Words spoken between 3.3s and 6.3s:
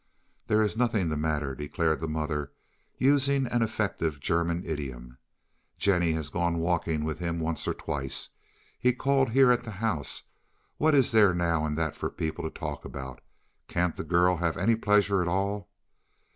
an effective German idiom. "Jennie